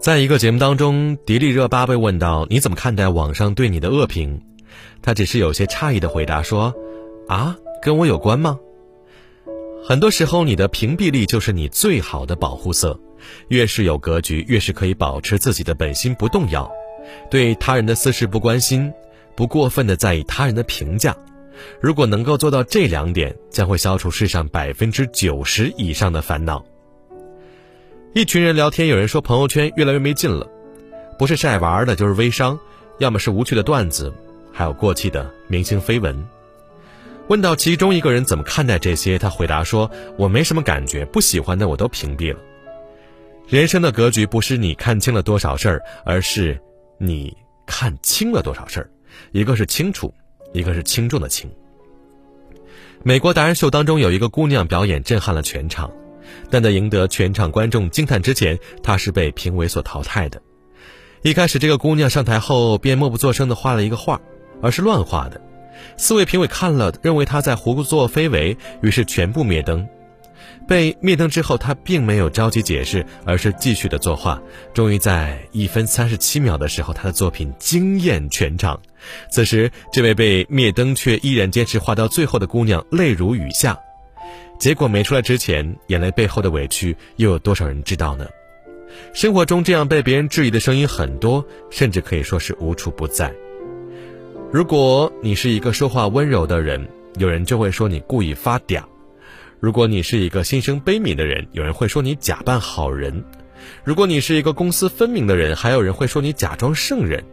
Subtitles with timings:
[0.00, 4.40] 在一个节目当中，迪丽热巴被问到你怎么看待网上对你的恶评，
[5.02, 6.74] 她只是有些诧异的回答说
[7.28, 8.58] ：“啊，跟我有关吗？”
[9.84, 12.98] 很多时候，你的屏蔽力就是你最好的保护色。
[13.48, 16.70] 越是有格局，越是可以保持自己的本心不动摇，
[17.30, 18.90] 对他人的私事不关心，
[19.36, 21.14] 不过分的在意他人的评价。
[21.78, 26.64] 如果能够做到这两点，将会消除世上百分之九十以上的烦恼。
[28.12, 30.44] 一群人聊天，有人说朋友圈越来越没劲了，
[31.16, 32.58] 不是晒娃的，就是微商，
[32.98, 34.12] 要么是无趣的段子，
[34.52, 36.26] 还有过气的明星绯闻。
[37.28, 39.88] 问到其中一个人怎么看待这些，他回答说
[40.18, 42.40] ：“我没什么感觉，不喜欢的我都屏蔽了。”
[43.46, 46.60] 人生的格局不是你看清了多少事儿，而是
[46.98, 48.90] 你看清了多少事儿。
[49.30, 50.12] 一个是清楚，
[50.52, 51.48] 一个是轻重的轻。
[53.04, 55.88] 美国达人秀当中有一个姑娘表演震撼了全场。
[56.50, 60.40] 但在赢得全场观众惊叹之前，她是被评委所淘汰的。
[61.22, 64.20] 一开始，这个姑娘上台后便默不作声地画了一个画，
[64.62, 65.40] 而是乱画的。
[65.96, 69.86] 四位评委看了，认为她在胡作非为，于是全部灭灯。
[70.66, 74.40] 被灭灯之后，她并没有着急解释，而是继续的作画。
[74.72, 78.80] 终于在一分三十七秒的时候，她的作品惊艳全场。
[79.30, 83.78] 此时，这位被灭灯却依然坚持画到最后的姑娘泪如雨下。
[84.60, 88.26] 结果没出来之前，眼泪背后的委屈又有多少人知道呢？
[89.14, 93.32] 生活中这样被别人质疑的声音很多，甚至可以说是无处不在。
[94.52, 96.86] 如果你是一个说话温柔的人，
[97.16, 98.82] 有人就会说你故意发嗲；
[99.60, 103.14] 如果你是一个心生悲悯的人，有人会说你假扮好人；
[103.82, 107.24] 如果你是一个公私分明的人，还有人会说你假装圣人。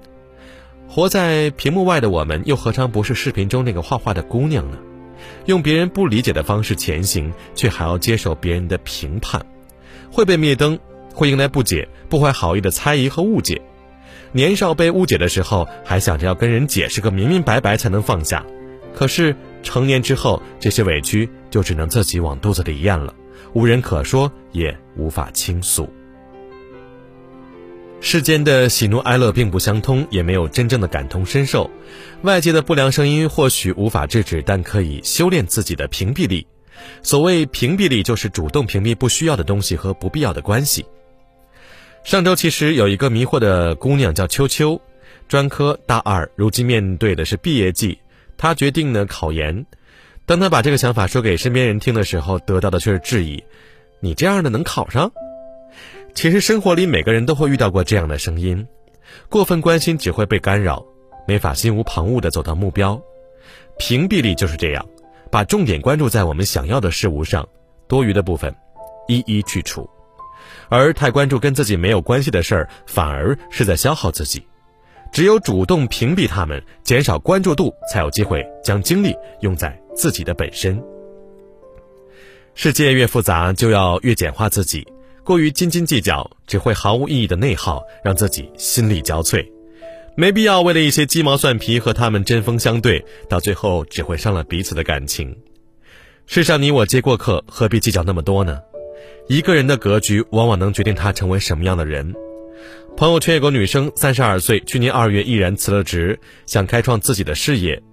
[0.87, 4.77] 活在屏幕外的我们，又何尝不是视频中那个画画的姑娘呢？
[5.45, 9.45] 用别人不理解的方式前行，却还要接受别人的评判，
[10.11, 10.79] 会被灭灯，
[11.13, 13.61] 会迎来不解、不怀好意的猜疑和误解。
[14.33, 18.45] 年少被误解的时候，还想着要跟人解释个明明白白才能放下，
[18.93, 23.13] 可是成年之后，这些委屈就只能自己往肚子里咽了，
[23.53, 25.89] 无人可说，也无法倾诉。
[27.99, 31.69] 世间的喜怒哀乐并不相通，也没有真正的感同身受。
[32.21, 36.47] 外界的不良声音或许无法制止，但可以修炼自己的屏蔽力。
[37.01, 40.85] 所谓屏蔽力，就是主动屏蔽不需要的东西和不必要的关系。
[42.03, 44.79] 上周其实有一个迷惑的姑娘叫秋秋，
[45.27, 47.97] 专科大二，如今面对的是毕业季，
[48.37, 49.65] 她决定呢考研。
[50.25, 53.43] 当她把这个想法说给身边人听的时候，得到的却是质疑
[53.99, 55.11] ：“你这样的能考上？”
[56.17, 58.65] 其实生活里每个人都会遇到过这样的声音，
[59.29, 60.83] 过分关心只会被干扰，
[61.27, 62.99] 没法心无旁骛地走到目标。
[63.77, 64.83] 屏蔽力就是这样，
[65.29, 67.47] 把重点关注在我们想要的事物上，
[67.87, 68.55] 多余的部分
[69.07, 69.87] 一一去除。
[70.69, 74.41] 而太关注跟自己没有关系的事儿，反而是在消耗自己。
[75.11, 80.83] 只有主动屏蔽他们，减少关注度，才有机会将精力用在自己的本身。
[82.55, 84.83] 世界越复杂，就要越简化自己。
[85.27, 89.45] 过于斤斤计较，只会毫无意义的内耗，让自己心力交瘁。
[90.15, 95.35] 没必要为了一些鸡毛蒜皮和他们针锋相对，到最后只会伤了彼此的感情。
[96.27, 98.61] 世上你我皆过客，何必计较那么多呢？
[99.27, 102.15] 一个人的格局，往往能决定他成为什么样的人。
[102.95, 107.83] 朋友圈有个女生，三十二岁，去年二月毅然辞了职，想开创自己的事业，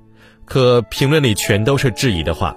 [0.44, 2.56] 可评论里全都是质疑的话。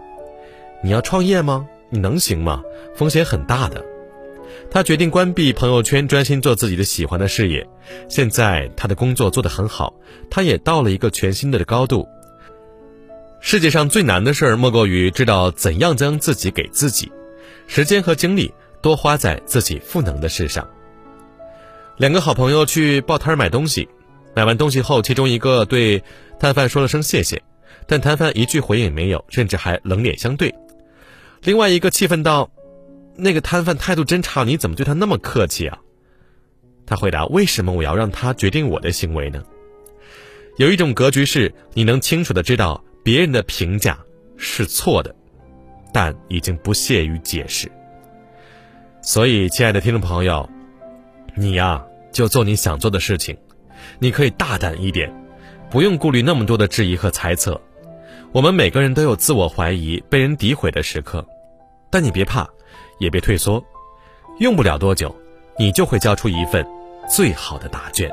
[0.83, 1.67] 你要创业吗？
[1.89, 2.61] 你能行吗？
[2.95, 3.83] 风险很大的。
[4.69, 7.67] 他决定关闭朋友圈，专心做自己的喜欢的事业。
[8.09, 9.93] 现在他的工作做得很好，
[10.29, 12.07] 他也到了一个全新的高度。
[13.39, 17.11] 世界上最难的事儿，莫过于知道怎样将自己给自己，
[17.65, 20.67] 时间和精力多花在自己赋能的事上。
[21.95, 23.87] 两个好朋友去报摊买东西，
[24.35, 26.03] 买完东西后，其中一个对
[26.39, 27.41] 摊贩说了声谢谢，
[27.87, 30.53] 但摊贩一句回应也没有，甚至还冷脸相对。
[31.41, 32.51] 另外一个气愤道。
[33.17, 35.79] 那个摊贩态度真差，你怎么对他那么客气啊？
[36.85, 39.43] 他回答：“为什么我要让他决定我的行为呢？”
[40.57, 43.99] 有一种格局是，你能清楚的知道别人的评价
[44.37, 45.13] 是错的，
[45.91, 47.71] 但已经不屑于解释。
[49.01, 50.49] 所以，亲爱的听众朋友，
[51.35, 53.37] 你呀，就做你想做的事情，
[53.99, 55.13] 你可以大胆一点，
[55.69, 57.59] 不用顾虑那么多的质疑和猜测。
[58.31, 61.25] 我们每个人都有自我怀疑、被人诋毁的时刻，
[61.91, 62.47] 但你别怕。
[62.99, 63.63] 也别退缩，
[64.39, 65.15] 用不了多久，
[65.57, 66.65] 你就会交出一份
[67.09, 68.11] 最好的答卷。